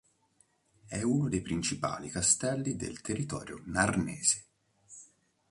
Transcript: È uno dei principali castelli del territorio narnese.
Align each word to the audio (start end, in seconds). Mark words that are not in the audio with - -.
È 0.87 0.99
uno 1.03 1.29
dei 1.29 1.43
principali 1.43 2.09
castelli 2.09 2.75
del 2.75 3.01
territorio 3.01 3.61
narnese. 3.65 4.45